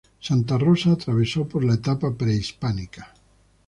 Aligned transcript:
Santa 0.19 0.57
Rosa 0.57 0.93
atravesó 0.93 1.47
por 1.47 1.63
la 1.63 1.75
etapa 1.75 2.11
prehispánica. 2.15 3.13